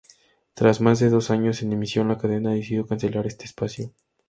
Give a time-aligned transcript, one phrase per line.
[0.55, 3.93] Tras más de dos años en emisión, la cadena decidió cancelar este espacio.